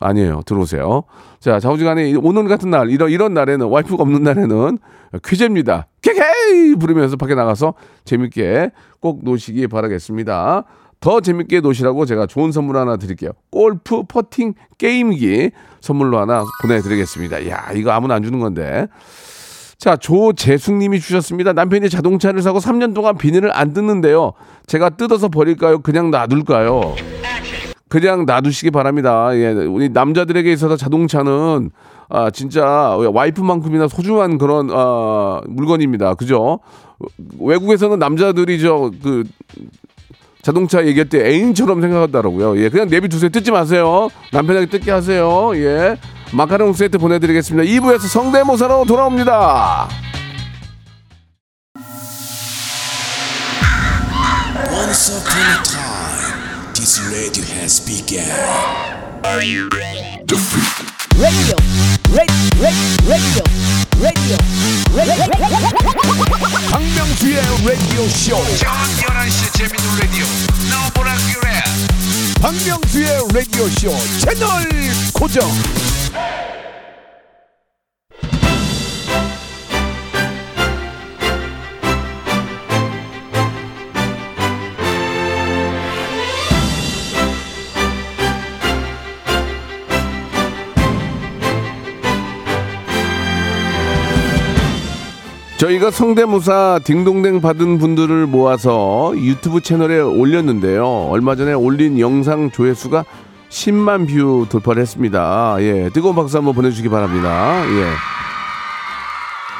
[0.05, 0.43] 아니에요.
[0.47, 1.05] 들어오세요.
[1.41, 4.79] 자, 자우지간에 이- 오늘 같은 날, 이런, 이런 날에는, 와이프가 없는 날에는
[5.25, 5.87] 퀴즈입니다.
[6.01, 6.75] 케케이!
[6.79, 10.65] 부르면서 밖에 나가서 재밌게 꼭 노시기 바라겠습니다.
[11.01, 13.33] 더 재밌게 노시라고 제가 좋은 선물 하나 드릴게요.
[13.51, 17.49] 골프 퍼팅 게임기 선물로 하나 보내드리겠습니다.
[17.51, 18.87] 야 이거 아무나 안 주는 건데.
[19.79, 21.53] 자, 조재숙님이 주셨습니다.
[21.55, 24.33] 남편이 자동차를 사고 3년 동안 비닐을 안 뜯는데요.
[24.69, 25.81] 제가 뜯어서 버릴까요?
[25.81, 26.95] 그냥 놔둘까요?
[27.93, 29.29] 그냥 놔두시기 바랍니다.
[29.35, 31.71] 예, 우리 남자들에게 있어서 자동차는
[32.09, 32.65] 아 진짜
[32.97, 36.15] 와이프만큼이나 소중한 그런 아 물건입니다.
[36.15, 36.61] 그죠?
[37.39, 39.25] 외국에서는 남자들이 저그
[40.41, 42.57] 자동차 얘기할 때 애인처럼 생각하더라고요.
[42.63, 43.29] 예, 그냥 내비두세요.
[43.29, 44.09] 뜯지 마세요.
[44.33, 45.55] 남편에게 뜯게 하세요.
[45.57, 45.99] 예.
[46.33, 47.71] 마카롱 세트 보내드리겠습니다.
[47.71, 49.87] 2부에서 성대모사로 돌아옵니다.
[56.83, 58.27] Once upon a time, this radio has begun.
[59.33, 59.69] radio,
[61.17, 63.43] radio, radio, radio,
[64.01, 64.39] radio.
[66.73, 68.35] 박명수의 라디오 쇼.
[68.57, 70.27] 저녁 11시 재밌는 라디오
[70.71, 71.63] 너보라 그래
[72.41, 74.67] 박명수의 라디오 쇼 채널
[75.13, 76.02] 고정.
[95.63, 100.85] 저희가 성대모사 딩동댕 받은 분들을 모아서 유튜브 채널에 올렸는데요.
[101.09, 103.05] 얼마 전에 올린 영상 조회수가
[103.49, 105.55] 10만 뷰 돌파를 했습니다.
[105.61, 107.63] 예, 뜨거운 박수 한번 보내주시기 바랍니다.
[107.65, 107.93] 예.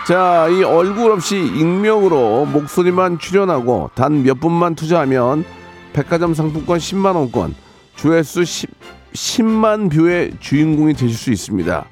[0.05, 5.45] 자, 이 얼굴 없이 익명으로 목소리만 출연하고 단 몇 분만 투자하면
[5.93, 7.55] 백화점 상품권 10만 원권,
[7.95, 8.71] 조회수 10,
[9.13, 11.92] 10만 뷰의 주인공이 되실 수 있습니다.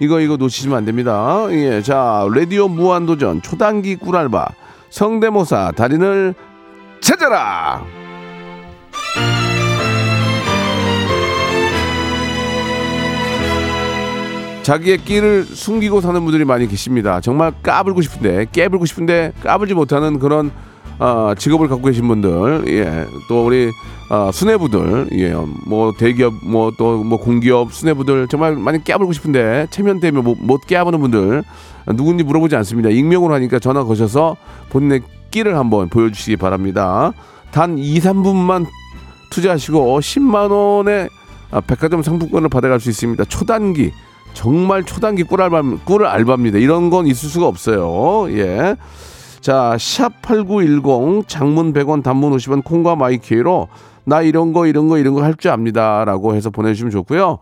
[0.00, 1.46] 이거 이거 놓치시면 안 됩니다.
[1.50, 4.48] 예, 자, 라디오 무한도전 초단기 꿀알바
[4.90, 6.34] 성대모사 달인을
[7.00, 7.84] 찾아라.
[14.62, 17.20] 자기의 끼를 숨기고 사는 분들이 많이 계십니다.
[17.20, 20.50] 정말 까불고 싶은데 깨불고 싶은데 까불지 못하는 그런
[20.98, 23.70] 어, 직업을 갖고 계신 분들, 예, 또 우리
[24.10, 25.34] 어, 수뇌부들, 예,
[25.66, 31.44] 뭐 대기업, 뭐또뭐 공기업 수뇌부들 정말 많이 깨불고 싶은데 체면 때문에 못, 못 깨부는 분들
[31.94, 32.88] 누군지 물어보지 않습니다.
[32.90, 34.36] 익명으로 하니까 전화 거셔서
[34.70, 37.12] 본인의 끼를 한번 보여주시기 바랍니다.
[37.50, 38.66] 단 2, 3분만
[39.30, 41.08] 투자하시고 10만 원의
[41.50, 43.24] 아, 백화점 상품권을 받아갈 수 있습니다.
[43.24, 43.92] 초단기
[44.34, 46.58] 정말 초단기 꿀알바 꿀 알바입니다.
[46.58, 48.30] 이런 건 있을 수가 없어요.
[48.36, 48.76] 예.
[49.40, 53.68] 자, 샵8910 장문 100원 단문 50원 콩과 my K로
[54.04, 57.38] 나 이런 거 이런 거 이런 거 할 줄 압니다라고 해서 보내 주시면 좋고요.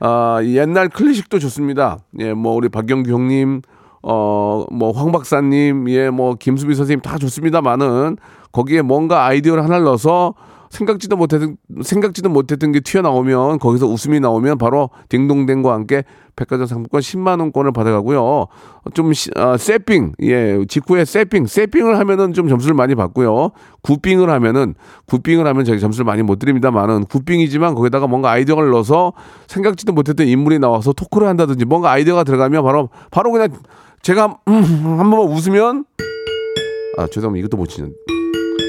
[0.00, 1.98] 아, 옛날 클래식도 좋습니다.
[2.20, 3.62] 예, 뭐 우리 박경규 형님
[4.02, 8.16] 어, 뭐, 황 박사님, 예, 뭐, 김수미 선생님 다 좋습니다만은,
[8.50, 10.32] 거기에 뭔가 아이디어를 하나 넣어서
[10.70, 16.04] 생각지도 못했던 생각지도 못했던 게 튀어나오면 거기서 웃음이 나오면 바로 딩동댕과 함께
[16.36, 18.46] 백화점 상품권 10만 원권을 받아가고요.
[18.94, 23.50] 좀 시- 아, 세핑 예 직후에 세핑 세핑을 하면은 좀 점수를 많이 받고요.
[23.82, 24.74] 굿빙을 하면은
[25.06, 29.12] 굿빙을 하면 저기 점수를 많이 못 드립니다만은 굿빙이지만 거기다가 뭔가 아이디어를 넣어서
[29.48, 33.48] 생각지도 못했던 인물이 나와서 토크를 한다든지 뭔가 아이디어가 들어가면 바로 바로 그냥
[34.02, 34.62] 제가 음,
[34.98, 35.84] 한 번만 웃으면
[36.96, 37.92] 아 죄송합니다 이것도 못 치는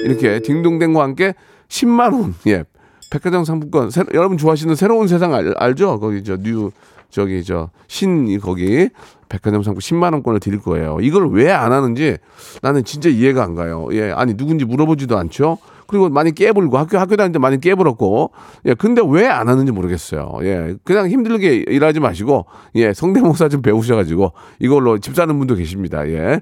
[0.06, 1.36] 이렇게 딩동댕과 함께
[1.72, 2.36] 10만 원.
[2.48, 2.64] 예.
[3.10, 3.90] 백화점 상품권.
[3.90, 6.00] 새- 여러분 좋아하시는 새로운 세상 알, 알죠?
[6.00, 6.72] 거기 저 뉴
[7.10, 8.90] 저기 저 신 거기
[9.28, 10.98] 백화점 상품 10만 원권을 드릴 거예요.
[11.02, 12.18] 이걸 왜 안 하는지
[12.62, 13.88] 나는 진짜 이해가 안 가요.
[13.92, 14.12] 예.
[14.12, 15.58] 아니 누군지 물어보지도 않죠?
[15.88, 18.32] 그리고 많이 깨불고 학교 학교 다닐 때 많이 깨불었고.
[18.68, 18.74] 예.
[18.76, 20.40] 근데 왜 안 하는지 모르겠어요.
[20.44, 20.76] 예.
[20.86, 22.94] 그냥 힘들게 일하지 마시고 예.
[22.94, 26.08] 성대모사 좀 배우셔가지고 이걸로 집 사는 분도 계십니다.
[26.08, 26.40] 예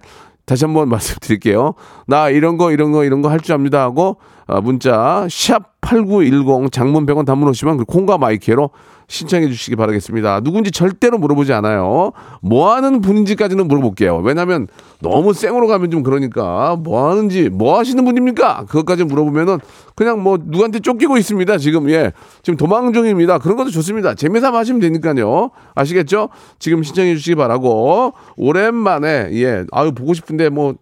[0.49, 1.75] 다시 한번 말씀드릴게요.
[2.07, 6.71] 나 이런 거 이런 거 이런 거 할 줄 압니다 하고 어, 문자 샵 8910
[6.71, 8.71] 장문 100원 단문 오시면 그 콩과 마이케로
[9.09, 10.39] 신청해 주시기 바라겠습니다.
[10.41, 12.11] 누군지 절대로 물어보지 않아요.
[12.41, 14.17] 뭐 하는 분인지까지는 물어볼게요.
[14.19, 14.67] 왜냐면
[15.01, 18.65] 너무 생으로 가면 좀 그러니까 뭐 하는지 뭐 하시는 분입니까?
[18.69, 19.57] 그것까지 물어보면은
[19.95, 21.57] 그냥 뭐 누구한테 쫓기고 있습니다.
[21.57, 22.13] 지금 예.
[22.43, 23.39] 지금 도망 중입니다.
[23.39, 24.13] 그런 것도 좋습니다.
[24.13, 25.49] 재미삼아 하시면 되니까요.
[25.75, 26.29] 아시겠죠?
[26.59, 29.65] 지금 신청해 주시기 바라고 오랜만에 예.
[29.71, 30.75] 아유 보고 싶은데 뭐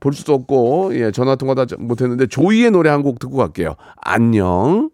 [0.00, 3.76] 볼 수도 없고 예 전화 통화도 못했는데 조이의 노래 한 곡 듣고 갈게요.
[3.96, 4.90] 안녕.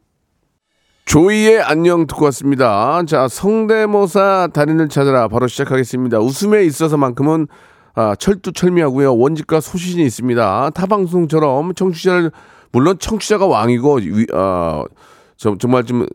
[1.06, 3.00] 조이의 안녕 듣고 왔습니다.
[3.06, 6.18] 자 성대모사 달인을 찾아라 바로 시작하겠습니다.
[6.18, 7.46] 웃음에 있어서만큼은
[7.94, 10.70] 아, 철두철미하고요 원칙과 소신이 있습니다.
[10.74, 12.32] 타 방송처럼 청취자를
[12.72, 14.82] 물론 청취자가 왕이고 위, 어,
[15.36, 16.06] 저- 정말 좀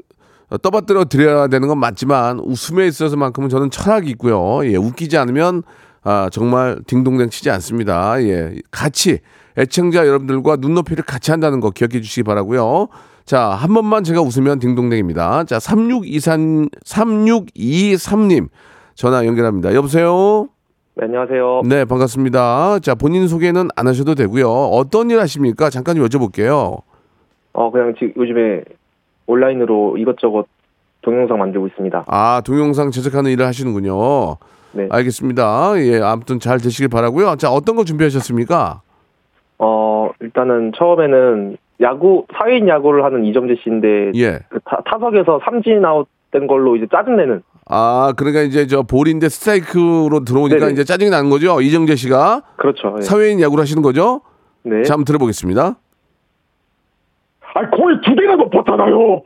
[0.61, 4.59] 떠받들어 드려야 되는 건 맞지만 웃음에 있어서만큼은 저는 철학이 있고요.
[4.69, 5.63] 예, 웃기지 않으면
[6.03, 8.21] 아, 정말 딩동댕 치지 않습니다.
[8.23, 9.19] 예, 같이
[9.57, 12.89] 애청자 여러분들과 눈높이를 같이 한다는 거 기억해 주시기 바라고요.
[13.25, 15.45] 자, 한 번만 제가 웃으면 딩동댕입니다.
[15.45, 18.47] 자, 3623 3623님
[18.95, 19.73] 전화 연결합니다.
[19.73, 20.47] 여보세요?
[20.95, 21.61] 네, 안녕하세요.
[21.65, 22.79] 네, 반갑습니다.
[22.79, 24.49] 자, 본인 소개는 안 하셔도 되고요.
[24.49, 25.69] 어떤 일 하십니까?
[25.69, 26.81] 잠깐 좀 여쭤볼게요.
[27.53, 28.63] 어, 그냥 지금 요즘에
[29.27, 30.45] 온라인으로 이것저것
[31.01, 32.05] 동영상 만들고 있습니다.
[32.07, 34.37] 아, 동영상 제작하는 일을 하시는군요.
[34.73, 34.87] 네.
[34.89, 35.73] 알겠습니다.
[35.77, 37.35] 예, 아무튼 잘 되시길 바라고요.
[37.37, 38.81] 자, 어떤 거 준비하셨습니까?
[39.59, 44.39] 어, 일단은 처음에는 야구, 사회인 야구를 하는 이정재 씨인데, 예.
[44.49, 47.41] 그 타, 타석에서 삼진 아웃된 걸로 이제 짜증내는.
[47.69, 50.71] 아, 그러니까 이제 저 볼인데 스트라이크로 들어오니까 네네.
[50.73, 51.61] 이제 짜증이 나는 거죠.
[51.61, 52.95] 이정재 씨가 그렇죠.
[52.97, 53.01] 예.
[53.01, 54.21] 사회인 야구를 하시는 거죠?
[54.63, 54.83] 네.
[54.83, 55.75] 자, 한번 들어보겠습니다.
[57.53, 59.21] 아, 거의 두 개나 높았잖아요.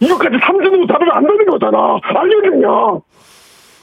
[0.00, 1.98] 이거까지 삼진으로 잡으면 안 되는 거잖아.
[2.02, 2.68] 알려주냐?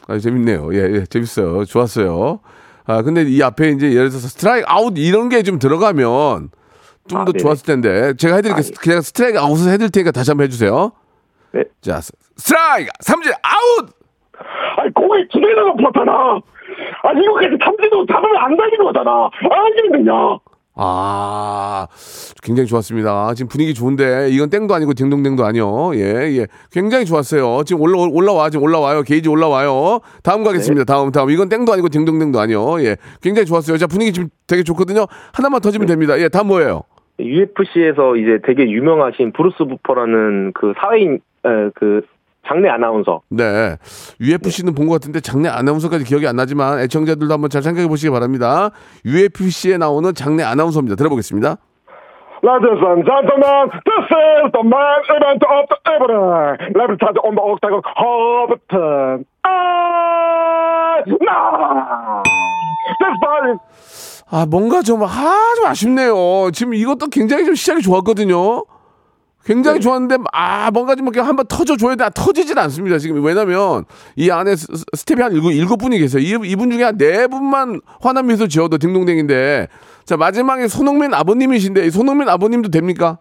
[0.07, 0.69] 아, 재밌네요.
[0.73, 1.65] 예, 예, 재밌어요.
[1.65, 2.39] 좋았어요.
[2.85, 6.49] 아, 근데 이 앞에 이제 예를 들어서 스트라이크 아웃 이런 게 좀 들어가면
[7.07, 7.31] 좀 아, 더.
[7.31, 8.13] 좋았을 텐데.
[8.15, 8.63] 제가 해드릴게요.
[8.79, 10.91] 그냥 스트라이크 아웃을 해드릴 테니까 다시 한번 해주세요.
[11.51, 11.63] 네.
[11.81, 12.89] 자, 스- 스트라이크!
[12.99, 13.89] 삼진 아웃!
[14.77, 16.11] 아, 거의 두 개나 높았잖아.
[17.03, 19.29] 아, 이거까지 삼진으로 잡으면 안 되는 거잖아.
[19.49, 20.13] 알겠느냐?
[20.81, 21.87] 아,
[22.41, 23.33] 굉장히 좋았습니다.
[23.33, 25.91] 지금 분위기 좋은데 이건 땡도 아니고 딩동댕도 아니요.
[25.95, 25.99] 예,
[26.37, 26.47] 예.
[26.71, 27.63] 굉장히 좋았어요.
[27.65, 29.01] 지금 올라 올라와 지금 올라와요.
[29.01, 29.99] 게이지 올라와요.
[30.23, 30.85] 다음 가겠습니다.
[30.85, 31.31] 다음 다음.
[31.31, 32.81] 이건 땡도 아니고 딩동댕도 아니요.
[32.81, 32.95] 예.
[33.21, 33.75] 굉장히 좋았어요.
[33.75, 35.05] 자, 분위기 지금 되게 좋거든요.
[35.33, 36.17] 하나만 터지면 됩니다.
[36.17, 36.83] 예, 다음 뭐예요?
[37.19, 41.15] UFC에서 이제 되게 유명하신 브루스 부퍼라는 그 사회인,
[41.45, 42.03] 에, 그
[42.49, 43.21] 장내 아나운서.
[43.29, 43.77] 네.
[44.19, 48.71] UFC는 본 것 같은데 장내 아나운서까지 기억이 안 나지만 애청자들도 한번 잘 생각해 보시기 바랍니다.
[49.05, 50.95] UFC에 나오는 장내 아나운서입니다.
[50.95, 51.57] 들어보겠습니다.
[52.41, 56.97] Ladies and gentlemen, this is the main event of the evening.
[56.97, 59.25] Charge on the octagon, Hobbiton.
[59.43, 62.23] Ah, nah.
[62.99, 63.59] This fight
[64.31, 65.07] 아, 뭔가 좀, 아,
[65.57, 66.49] 좀 아쉽네요.
[66.53, 68.63] 지금 이것도 굉장히 좀 시작이 좋았거든요.
[69.49, 72.03] 굉장히 좋았는데, 아, 뭔가 좀 이렇게 한번 터져줘야 돼.
[72.03, 72.99] 아, 터지질 않습니다.
[72.99, 73.23] 지금.
[73.25, 73.83] 왜냐면,
[74.15, 76.21] 이 안에 스- 스텝이 한 일곱, 일곱 분이 계세요.
[76.21, 79.67] 이, 이분 중에 한 네 분만 화난 미소 지어도 딩동댕인데,
[80.05, 83.17] 자, 마지막에 손흥민 아버님이신데, 이 손흥민 아버님도 됩니까?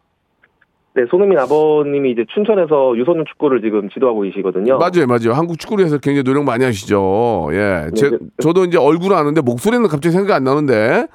[0.95, 4.79] 네, 손흥민 아버님이 이제 춘천에서 유소년 축구를 지금 지도하고 계시거든요.
[4.79, 5.33] 맞아요, 맞아요.
[5.33, 7.49] 한국 축구를 해서 굉장히 노력 많이 하시죠.
[7.53, 7.87] 예.
[7.97, 8.19] 제, 네.
[8.43, 11.07] 저도 이제 얼굴은 아는데 목소리는 갑자기 생각이 안 나는데.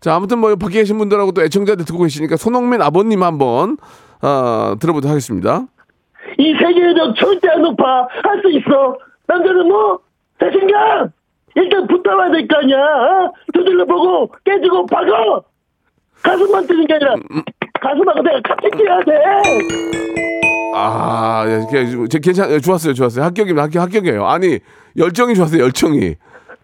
[0.00, 3.76] 자, 아무튼 뭐 밖에 계신 분들하고 또 애청자들 듣고 계시니까 손흥민 아버님 한번
[4.22, 5.66] 어, 들어보도록 하겠습니다.
[6.38, 8.08] 이 세계에서 절대 안 높아.
[8.22, 8.96] 할 수 있어.
[9.26, 9.98] 남자는 뭐?
[10.40, 11.10] 자신감!
[11.56, 12.76] 일단 붙어봐야 될 거 아니야.
[12.78, 13.32] 어?
[13.52, 15.42] 두들려 보고 깨지고 박어!
[16.22, 17.14] 가슴만 뜨는 게 아니라
[17.80, 19.12] 가슴하고 내가 같이 뛰어야 돼.
[20.74, 23.24] 아, 예, 제- 괜찮, 예, 좋았어요, 좋았어요.
[23.24, 24.26] 합격입니다, 합격, 합격이에요.
[24.26, 24.58] 아니
[24.96, 26.14] 열정이 좋았어요, 열정이.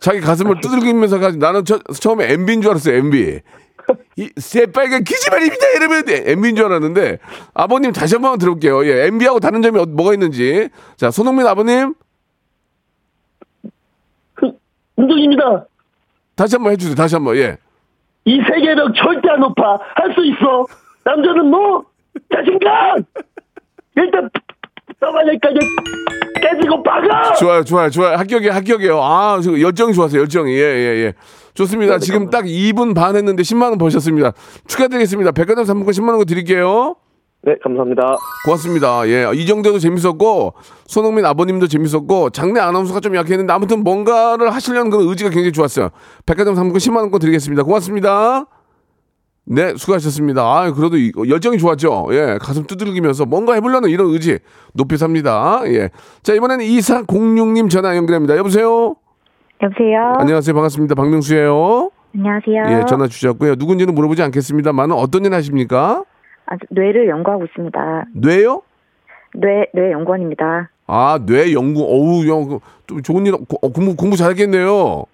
[0.01, 1.39] 자기 가슴을 두들기면서 가지.
[1.39, 3.41] 나는 처, 처음에 MB인 줄 알았어요, MB.
[4.17, 7.19] 이 새빨간 기지말입니다 이러면 MB인 줄 알았는데
[7.53, 8.87] 아버님 다시 한번 들어볼게요.
[8.87, 10.69] 예, MB하고 다른 점이 어- 뭐가 있는지.
[10.97, 11.95] 자, 손흥민 아버님
[14.97, 15.67] 운동입니다.
[16.37, 16.95] 다시 한번 해주세요.
[16.95, 17.57] 다시 한번 예.
[18.25, 19.79] 이 세계력 절대 안 높아.
[19.95, 20.65] 할 수 있어.
[21.05, 21.85] 남자는 뭐
[22.33, 23.05] 자신감.
[23.97, 24.31] 일단
[25.01, 25.57] 떠마니까지
[26.41, 27.35] 깨지고 박아.
[27.35, 28.17] 좋아요, 좋아요, 좋아요.
[28.17, 29.03] 합격이에요, 합격이에요.
[29.03, 30.53] 아, 저 열정이 좋았어요, 열정이.
[30.53, 31.13] 예, 예, 예.
[31.55, 31.99] 좋습니다.
[31.99, 34.33] 지금 딱 2분 반 했는데 10만 원 버셨습니다.
[34.67, 35.31] 축하드리겠습니다.
[35.33, 36.97] 백화점 상품권 10만 원 드릴게요.
[37.47, 38.17] 네, 감사합니다.
[38.47, 39.07] 고맙습니다.
[39.09, 39.31] 예.
[39.35, 40.55] 이정도도 재밌었고,
[40.87, 45.91] 손흥민 아버님도 재밌었고, 장내 아나운서가 좀 약했는데, 아무튼 뭔가를 하시려는 그런 의지가 굉장히 좋았어요.
[46.25, 47.63] 백화점 상품권 10만 원권 드리겠습니다.
[47.65, 48.47] 고맙습니다.
[49.45, 50.41] 네, 수고하셨습니다.
[50.43, 52.07] 아, 그래도 이- 열정이 좋았죠.
[52.13, 54.39] 예, 가슴 두드리면서 뭔가 해보려는 이런 의지
[54.73, 55.61] 높이 삽니다.
[55.67, 55.91] 예.
[56.23, 58.39] 자, 이번에는 2406님 전화 연결합니다.
[58.39, 58.97] 여보세요?
[59.63, 60.15] 여보세요.
[60.19, 60.55] 안녕하세요.
[60.55, 60.95] 반갑습니다.
[60.95, 62.63] 박명수예요 안녕하세요.
[62.81, 63.55] 예, 전화 주셨고요.
[63.57, 66.05] 누군지는 물어보지 않겠습니다만, 어떤 일 하십니까?
[66.47, 68.05] 아, 뇌를 연구하고 있습니다.
[68.15, 68.63] 뇌요?
[69.35, 70.71] 뇌, 뇌 연구원입니다.
[70.87, 75.05] 아, 뇌 연구, 어우, 영, 좀 좋은 일, 고- 어, 공부, 공부 잘했겠네요.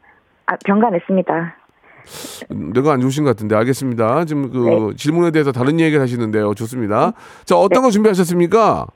[0.47, 1.57] 아, 병가 냈습니다.
[2.75, 4.25] 뇌가 안 좋으신 것 같은데, 알겠습니다.
[4.27, 4.59] 지금 그
[4.91, 4.97] 네.
[4.97, 6.55] 질문에 대해서 다른 얘기를 하시는데요.
[6.55, 7.13] 좋습니다.
[7.45, 8.87] 자, 어떤 거 준비하셨습니까?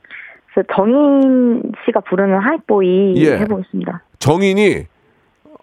[0.75, 3.37] 정인 씨가 부르는 하이보이 예.
[3.39, 4.03] 해보겠습니다.
[4.19, 4.85] 정인이,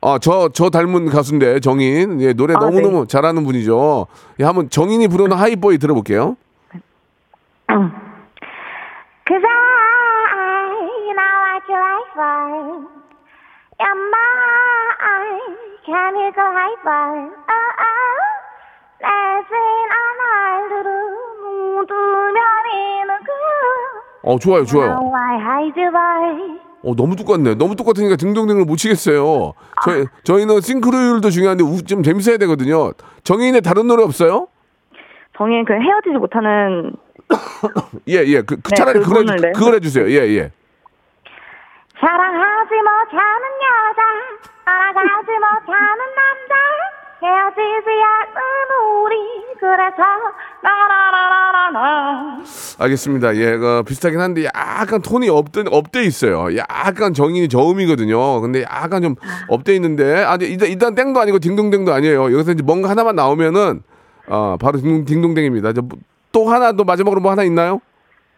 [0.04, 2.20] 아, 저, 저 닮은 가수인데, 정인.
[2.20, 3.06] 예, 노래 아, 너무너무 네.
[3.06, 4.08] 잘하는 분이죠.
[4.40, 6.36] 예, 한번 정인이 부르는 하이보이 들어볼게요.
[7.68, 9.54] Cause I
[11.14, 12.82] know what you like for.
[13.78, 15.40] You're mine.
[15.86, 17.30] Can you go high for?
[17.48, 18.18] Oh, oh.
[19.00, 20.72] Dancing all night.
[21.86, 22.38] 눈뜨면
[22.74, 23.30] 이는 그.
[24.24, 24.98] 어, 좋아요, 좋아요.
[25.00, 26.71] Why hide you by?
[26.84, 27.54] 어, 너무 똑같네.
[27.54, 29.52] 너무 똑같으니까 등등등을 못 치겠어요.
[29.84, 32.92] 저희, 저희는 싱크로율도 중요한데 우- 좀 재밌어야 되거든요.
[33.24, 34.48] 정인의 다른 노래 없어요?
[35.38, 36.92] 정인 그 헤어지지 못하는
[38.08, 38.42] 예, 예.
[38.42, 39.52] 그, 그 네, 차라리 그걸, 그거는 해주, 네.
[39.52, 40.10] 그걸 해주세요.
[40.10, 40.50] 예, 예.
[42.00, 44.02] 사랑하지 못하는 여자
[44.64, 46.54] 알아가지 못하는 남자
[47.22, 49.16] 헤어지지 않는 우리
[49.60, 50.02] 그래서
[50.62, 52.40] 나나나나나
[52.80, 53.36] 알겠습니다.
[53.36, 56.48] 예, 그 비슷하긴 한데 약간 톤이 up돼, up돼 있어요.
[56.56, 58.40] 약간 정인이 저음이거든요.
[58.40, 59.14] 근데 약간 좀
[59.48, 62.24] up돼 있는데, 아, 일단, 일단 땡도 아니고 딩동댕도 아니에요.
[62.32, 63.82] 여기서 이제 뭔가 하나만 나오면은,
[64.28, 65.72] 아, 바로 딩동, 딩동 댕입니다.
[65.72, 65.98] 저, 뭐-
[66.32, 67.80] 또 하나, 또 마지막으로 뭐 하나 있나요?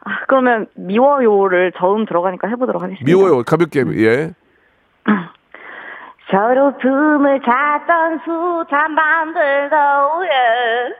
[0.04, 3.42] 아, 그러면 미워요를 저음 들어가니까 해보도록 하겠습니다 미워요.
[3.44, 4.32] 가볍게, 예.
[6.30, 9.76] 서로 틈을 찾던 숱한 밤들도
[10.24, 10.94] 예.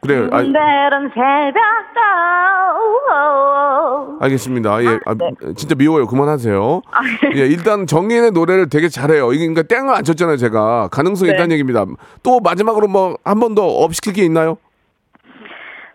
[0.00, 0.28] 그래요.
[0.32, 2.00] 아, 때론 새벽도
[4.20, 4.82] 알겠습니다.
[4.84, 5.14] 예, 아,
[5.56, 6.06] 진짜 미워요.
[6.06, 6.82] 그만하세요.
[6.90, 7.40] 아, 네.
[7.40, 9.32] 예, 일단 정인의 노래를 되게 잘해요.
[9.32, 10.88] 이게 그러니까 땡을 안 쳤잖아요, 제가.
[10.90, 11.36] 가능성이 네.
[11.36, 11.84] 있다는 얘기입니다.
[12.22, 14.58] 또 마지막으로 뭐 한 번 더 up 시킬 게 있나요?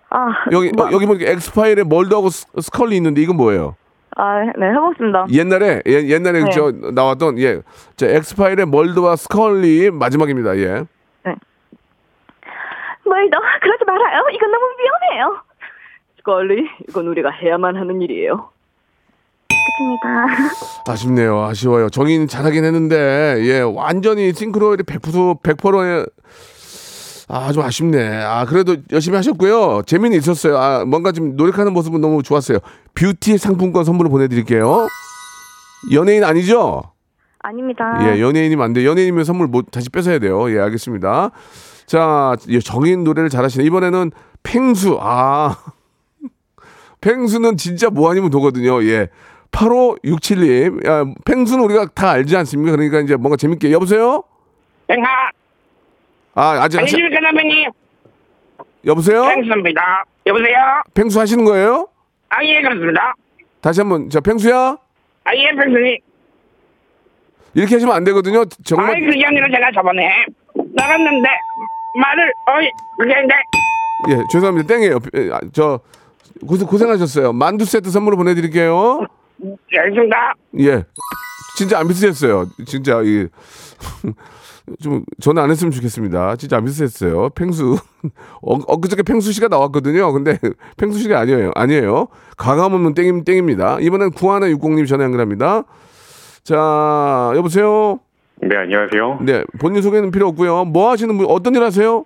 [0.09, 3.75] 아, 여기 뭐, 어, 여기 보니까 엑스파일에 멀더하고 스- 스컬리 있는데 이건 뭐예요?
[4.17, 6.49] 아, 네 해보겠습니다 옛날에 예, 옛날에 네.
[6.51, 7.61] 저 나왔던 예,
[7.95, 10.57] 저 엑스파일의 멀더와 스컬리 마지막입니다.
[10.57, 10.83] 예.
[13.03, 14.23] 멀더 그러지 말아요.
[14.33, 15.41] 이건 너무 위험해요.
[16.17, 18.49] 스컬리, 이건 우리가 해야만 하는 일이에요.
[19.77, 20.27] 끝입니다.
[20.87, 21.41] 아쉽네요.
[21.41, 21.89] 아쉬워요.
[21.89, 26.05] 정인 잘하긴 했는데 예, 완전히 싱크로율이 100% 100%에
[27.33, 28.23] 아, 좀 아쉽네.
[28.23, 29.83] 아, 그래도 열심히 하셨고요.
[29.85, 30.57] 재미는 있었어요.
[30.57, 32.59] 아, 뭔가 좀 노력하는 모습은 너무 좋았어요.
[32.93, 34.85] 뷰티 상품권 선물을 보내드릴게요.
[35.93, 36.83] 연예인 아니죠?
[37.39, 37.85] 아닙니다.
[38.03, 38.85] 예, 연예인이면 안 돼.
[38.85, 40.51] 연예인이면 선물 못 다시 뺏어야 돼요.
[40.53, 41.31] 예, 알겠습니다.
[41.85, 43.63] 자, 예, 정인 노래를 잘하시네.
[43.63, 44.11] 이번에는
[44.43, 44.97] 팽수.
[45.01, 45.55] 아.
[46.99, 48.83] 팽수는 진짜 뭐 아니면 도거든요.
[48.83, 49.07] 예.
[49.51, 50.85] 8567님.
[50.85, 52.71] 야, 팽수는 우리가 다 알지 않습니까?
[52.75, 53.71] 그러니까 이제 뭔가 재밌게.
[53.71, 54.23] 여보세요?
[54.87, 55.07] 땡하
[56.33, 57.69] 아, 아직 안녕하십니까 선배님
[58.85, 59.23] 여보세요?
[59.23, 60.55] 팽수입니다 여보세요
[60.93, 61.87] 팽수 하시는 거예요?
[62.29, 63.13] 아 예 그렇습니다
[63.61, 64.09] 다시 한 번.
[64.09, 64.77] 자, 팽수야?
[65.25, 65.97] 아예 팽수님
[67.53, 68.45] 이렇게 하시면 안 되거든요.
[68.63, 68.95] 정말.
[68.95, 70.09] 아이 그게 아니라 제가 저번에
[70.73, 71.27] 나갔는데
[71.99, 73.35] 말을 어이 그게 아닌데
[74.09, 74.67] 예, 죄송합니다.
[74.67, 74.99] 땡이에요.
[75.15, 75.79] 예, 아, 저
[76.47, 77.33] 고생 고생하셨어요.
[77.33, 79.05] 만두 세트 선물로 보내드릴게요.
[79.73, 80.83] 예, 알겠습니다 예,
[81.57, 82.47] 진짜 안 비슷했어요.
[82.65, 83.27] 진짜 이.
[84.81, 86.35] 좀 전화 안 했으면 좋겠습니다.
[86.37, 87.29] 진짜 안 비슷했어요.
[87.29, 87.75] 팽수
[88.41, 90.11] 어, 엊그저께 팽수 씨가 나왔거든요.
[90.11, 90.37] 근데
[90.77, 91.51] 팽수 씨가 아니에요.
[91.55, 92.07] 아니에요.
[92.37, 93.79] 가감 없는 땡임 땡입니다.
[93.81, 95.63] 이번엔 9160님 전화 연결합니다.
[96.43, 97.99] 자, 여보세요.
[98.41, 99.19] 네, 안녕하세요.
[99.21, 100.65] 네, 본인 소개는 필요 없고요.
[100.65, 102.05] 뭐 하시는 분 어떤 일 하세요?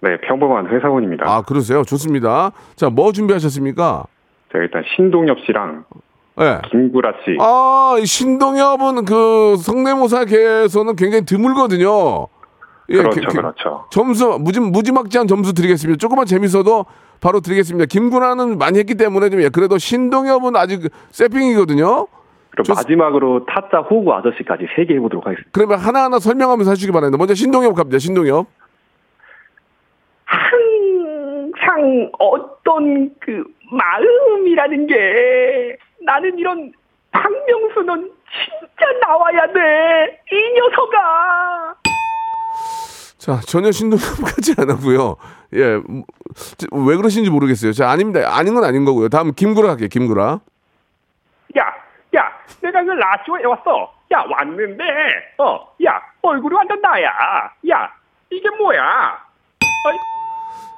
[0.00, 1.24] 네, 평범한 회사원입니다.
[1.28, 1.82] 아, 그러세요.
[1.84, 2.50] 좋습니다.
[2.76, 4.04] 자, 뭐 준비하셨습니까?
[4.52, 5.84] 제가 일단 신동엽 씨랑
[6.38, 6.58] 네.
[6.70, 7.36] 김구라 씨.
[7.40, 12.26] 아, 이 신동엽은 그 성대모사계에서는 굉장히 드물거든요.
[12.86, 13.84] 그렇죠, 게- 게- 그렇죠.
[13.90, 15.98] 점수 무지 무지막지한 점수 드리겠습니다.
[15.98, 16.86] 조금만 재밌어도
[17.20, 17.86] 바로 드리겠습니다.
[17.86, 22.06] 김구라는 많이 했기 때문에 좀 예, 그래도 신동엽은 아직 세핑이거든요.
[22.50, 25.50] 그럼 마지막으로 타짜 호구 아저씨까지 세 개 해보도록 하겠습니다.
[25.52, 27.18] 그러면 하나하나 설명하면서 해주시기 바랍니다.
[27.18, 27.98] 먼저 신동엽 갑니다.
[27.98, 28.46] 신동엽.
[30.24, 36.72] 항상 어떤 그 마음이라는 게 나는 이런
[37.10, 40.22] 박명수 는 진짜 나와야 돼.
[40.30, 41.74] 이 녀석아.
[43.18, 45.16] 자, 전혀 신동엽 같지 않았고요.
[45.54, 46.04] 예, 음,
[46.56, 47.72] 저, 왜 그러신지 모르겠어요.
[47.72, 48.20] 자, 아닙니다.
[48.36, 49.08] 아닌 건 아닌 거고요.
[49.08, 49.88] 다음 김구라 갈게요.
[49.88, 50.40] 김구라.
[51.58, 51.74] 야,
[52.16, 52.32] 야,
[52.62, 53.92] 내가 그 라디오에 왔어.
[54.12, 54.84] 야, 왔는데,
[55.38, 57.10] 어, 야, 얼굴이 완전 나야.
[57.70, 57.92] 야,
[58.30, 59.20] 이게 뭐야?
[59.86, 59.96] 어이,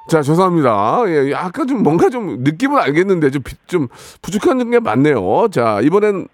[0.09, 1.03] 자, 죄송합니다.
[1.07, 3.87] 예, 약간 좀 뭔가 좀 느낌은 알겠는데 좀, 비- 좀
[4.23, 5.49] 부족한 게 많네요.
[5.53, 6.27] 자, 이번엔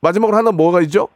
[0.00, 1.08] 마지막으로 하나 뭐가 있죠?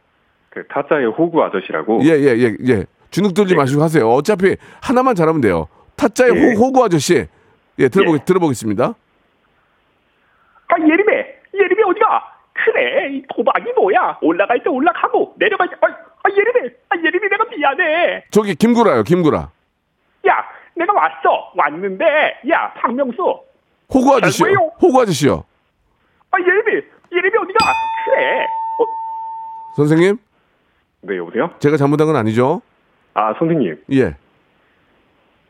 [0.49, 2.01] 그 타짜의 호구 아저씨라고.
[2.03, 2.85] 예, 예, 예, 예.
[3.09, 4.07] 주눅 들지 마시고 하세요.
[4.07, 5.67] 어차피 하나만 잘하면 돼요.
[5.95, 6.53] 타짜의 예.
[6.53, 7.25] 호, 호구 아저씨.
[7.79, 8.83] 예, 들어보, 들어보겠습니다.
[10.67, 11.11] 아, 예림이,
[11.55, 12.23] 예림이 어디가?
[12.53, 14.19] 그래, 이 도박이 뭐야?
[14.21, 18.25] 올라갈 때 올라가고, 내려갈 때, 아, 아 예림이, 아, 예림이 내가 미안해.
[18.29, 19.49] 저기 김구라요, 김구라.
[20.79, 21.51] 야, 내가 왔어.
[21.55, 22.05] 왔는데,
[22.51, 23.39] 야, 박명수.
[23.93, 24.45] 호구 아저씨요.
[24.45, 24.71] 뭐예요?
[24.81, 25.43] 호구 아저씨요.
[26.31, 26.81] 아, 예림이,
[27.11, 27.73] 예림이 어디가?
[28.05, 28.43] 그래.
[28.79, 28.85] 어,
[29.75, 30.17] 선생님,
[31.01, 31.51] 네, 여보세요?
[31.59, 32.61] 제가 잘못한 건 아니죠?
[33.13, 33.77] 아, 선생님.
[33.91, 34.15] 예.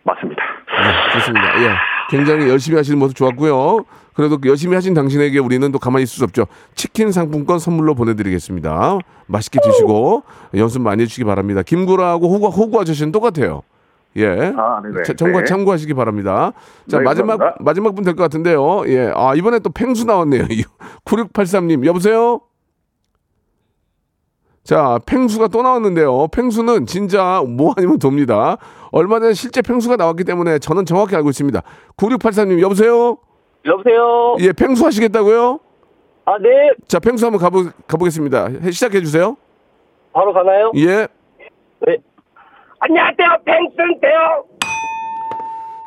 [0.04, 0.44] 맞습니다.
[0.68, 1.64] 네, 좋습니다.
[1.64, 1.70] 예.
[2.10, 3.86] 굉장히 열심히 하시는 모습 좋았고요.
[4.14, 6.46] 그래도 그 열심히 하신 당신에게 우리는 또 가만히 있을 수 없죠.
[6.76, 8.98] 치킨 상품권 선물로 보내드리겠습니다.
[9.28, 10.24] 맛있게 드시고
[10.56, 11.64] 연습 많이 해주시기 바랍니다.
[11.64, 13.64] 김구라하고 호구, 호구 아저씨는 똑같아요.
[14.18, 14.54] 예.
[14.56, 14.82] 아.
[15.06, 15.46] 자, 참고, 네.
[15.46, 16.54] 참고하시기 바랍니다.
[16.90, 17.64] 자, 네, 마지막, 감사합니다.
[17.64, 18.84] 마지막 분 될 것 같은데요.
[18.88, 19.12] 예.
[19.16, 20.44] 아, 이번에 또 팽수 나왔네요.
[21.06, 22.42] 9683님, 여보세요?
[24.64, 26.28] 자, 팽수가 또 나왔는데요.
[26.28, 28.58] 팽수는 진짜 뭐 아니면 돕니다.
[28.92, 31.62] 얼마 전에 실제 팽수가 나왔기 때문에 저는 정확히 알고 있습니다.
[31.98, 33.18] 9683님, 여보세요?
[33.66, 34.36] 여보세요?
[34.40, 35.60] 예, 팽수 하시겠다고요?
[36.26, 36.50] 아, 네.
[36.88, 38.46] 자, 팽수 한번 가보, 가보겠습니다.
[38.62, 39.36] 해- 시작해 주세요.
[40.14, 40.72] 바로 가나요?
[40.76, 41.08] 예.
[41.86, 41.98] 네.
[42.86, 44.46] 안녕하세요, 팽순데요.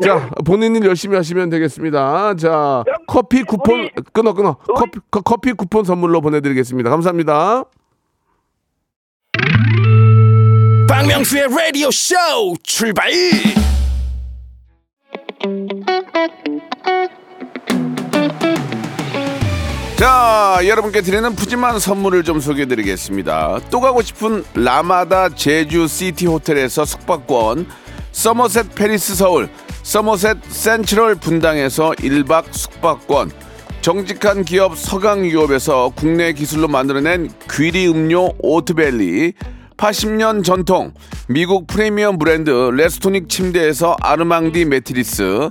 [0.03, 2.35] 자, 본인 일 열심히 하시면 되겠습니다.
[2.37, 4.57] 자, 커피 쿠폰, 끊어, 끊어.
[4.75, 6.89] 커피, 커- 커피 쿠폰 선물로 보내 드리겠습니다.
[6.91, 7.65] 감사합니다.
[10.89, 12.15] 박명수의 라디오 쇼
[12.63, 13.11] 출발
[20.57, 23.61] 자, 여러분께 드리는 푸짐한 선물을 좀 소개해 드리겠습니다.
[23.71, 27.66] 또 가고 싶은 라마다 제주 시티 호텔에서 숙박권,
[28.12, 29.51] 서머셋 팰리스 서울,
[29.83, 33.33] 서머셋 센트럴 분당에서 1박 숙박권,
[33.83, 39.35] 정직한 기업 서강유업에서 국내 기술로 만들어낸 귀리 음료 오트벨리,
[39.77, 40.95] 80년 전통
[41.29, 45.51] 미국 프리미엄 브랜드 레스토닉 침대에서 아르망디 매트리스,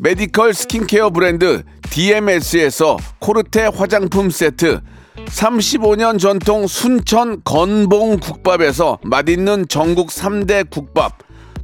[0.00, 4.80] 메디컬 스킨케어 브랜드 DMS에서 코르테 화장품 세트,
[5.26, 11.18] 35년 전통 순천 건봉 국밥에서 맛있는 전국 3대 국밥,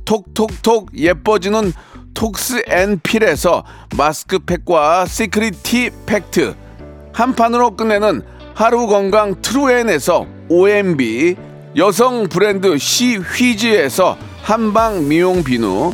[0.05, 1.73] 톡톡톡 예뻐지는
[2.15, 3.65] 톡스앤필에서
[3.97, 6.57] 마스크팩과 시크릿 티 팩트,
[7.13, 8.23] 한 판으로 끝내는
[8.55, 11.37] 하루 건강 트루엔에서 OMB,
[11.77, 15.93] 여성 브랜드 시휘즈에서 한방 미용 비누,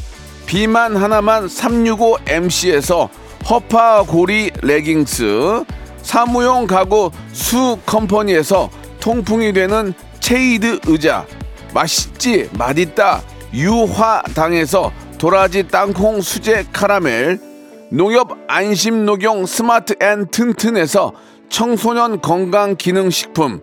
[0.51, 3.09] 비만 하나만 365MC에서
[3.48, 5.64] 허파고리 레깅스,
[6.03, 11.24] 사무용 가구 수 컴퍼니에서 통풍이 되는 체이드 의자,
[11.72, 13.22] 맛있지 맛있다
[13.55, 17.38] 유화당에서 도라지 땅콩 수제 카라멜,
[17.92, 21.12] 농협 안심 녹용 스마트 앤 튼튼에서
[21.48, 23.61] 청소년 건강 기능 식품,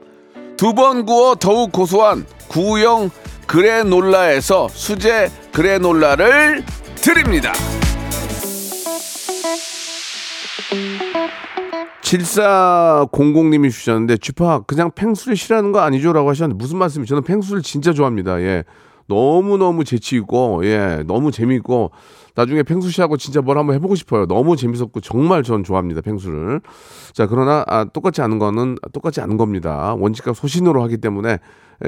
[0.55, 3.09] 두 번 구워 더욱 고소한 구형
[3.45, 6.63] 그래놀라에서 수제 그래놀라를
[6.97, 7.51] 드립니다.
[12.03, 16.13] 7400님이 주셨는데 주파 그냥 펭수를 싫어하는 거 아니죠?
[16.13, 18.39] 라고 하셨는데 무슨 말씀이 저는 펭수를 진짜 좋아합니다.
[18.41, 18.65] 예.
[19.07, 21.01] 너무너무 재치있고 예.
[21.07, 21.89] 너무 재미있고
[22.35, 24.27] 나중에 펭수씨하고 진짜 뭘 한번 해보고 싶어요.
[24.27, 26.01] 너무 재밌었고 정말 전 좋아합니다.
[26.01, 26.61] 펭수를.
[27.13, 29.95] 자 그러나 아, 똑같지 않은 거는 똑같지 않은 겁니다.
[29.97, 31.39] 원칙과 소신으로 하기 때문에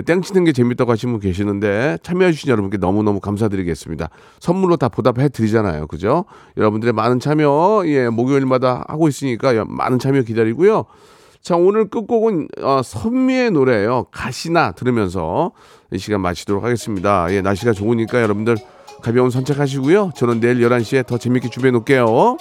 [0.06, 4.10] 땡치는 게 재밌다고 하시는 분 계시는데 참여해주신 여러분께 너무너무 감사드리겠습니다.
[4.40, 5.88] 선물로 다 보답해 드리잖아요.
[5.88, 6.26] 그죠?
[6.58, 10.86] 여러분들의 많은 참여, 예, 목요일마다 하고 있으니까 여- 많은 참여 기다리고요.
[11.42, 14.06] 자, 오늘 끝곡은 어, 선미의 노래예요.
[14.12, 15.52] 가시나 들으면서
[15.92, 17.28] 이 시간 마치도록 하겠습니다.
[17.32, 18.58] 예, 날씨가 좋으니까 여러분들
[19.02, 20.12] 가벼운 산책하시고요.
[20.16, 22.38] 저는 내일 11시에 더 재밌게 준비해 놓을게요.